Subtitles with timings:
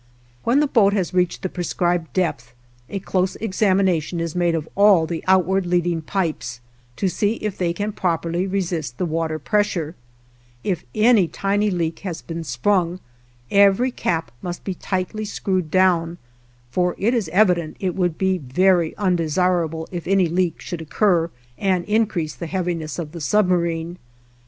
[0.43, 2.55] When the boat has reached the prescribed depth
[2.89, 6.59] a close examination is made of all the outward leading pipes,
[6.95, 9.93] to see if they can properly resist the water pressure;
[10.63, 12.99] if any tiny leak has been sprung,
[13.51, 16.17] every cap must be tightly screwed down;
[16.71, 21.29] for it is evident it would be very undesirable if any leak should occur
[21.59, 23.99] and increase the heaviness of the submarine.